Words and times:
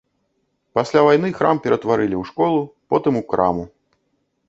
Пасля 0.79 1.03
вайны 1.09 1.29
храм 1.37 1.61
ператварылі 1.67 2.15
ў 2.23 2.33
школу, 2.33 2.61
потым 2.95 3.13
у 3.25 3.27
краму. 3.33 3.73